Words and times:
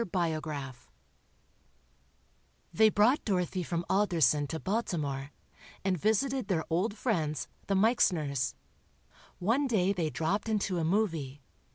BIOGRAPH" 0.03 0.89
They 2.73 2.89
brought 2.89 3.23
Dorothy 3.23 3.61
from 3.61 3.85
Alderson 3.87 4.47
to 4.47 4.59
Baltimore, 4.59 5.29
and 5.85 5.95
visited 5.95 6.47
their 6.47 6.65
old 6.71 6.97
friends, 6.97 7.47
the 7.67 7.75
Meixners. 7.75 8.55
One 9.37 9.67
day 9.67 9.93
they 9.93 10.09
dropped 10.09 10.49
into 10.49 10.79
a 10.79 10.83
"movie." 10.83 11.43